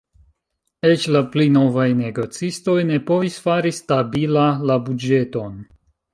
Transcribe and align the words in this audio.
Eĉ 0.87 1.03
la 1.15 1.19
pli 1.35 1.45
novaj 1.57 1.85
negocistoj 1.99 2.75
ne 2.93 2.99
povis 3.11 3.37
fari 3.45 3.75
stabila 3.83 4.49
la 4.73 4.81
buĝeton. 4.89 5.63